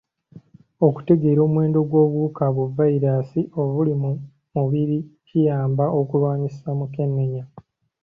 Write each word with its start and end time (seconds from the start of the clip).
Okutegeera 0.87 1.39
omuwendo 1.43 1.79
gw'obuwuka 1.89 2.43
bu 2.55 2.63
vayiraasi 2.77 3.41
obuli 3.61 3.93
mu 4.01 4.11
mubiri 4.55 4.97
kiyamba 5.27 5.85
okulwanyisa 5.99 6.67
mukenenya. 6.79 7.43